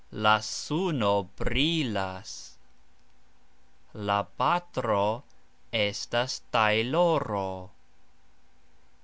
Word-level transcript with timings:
La 0.25 0.41
suno 0.45 1.29
brilas. 1.41 2.31
La 3.93 4.17
patro 4.41 5.05
estas 5.83 6.39
tajloro. 6.57 7.47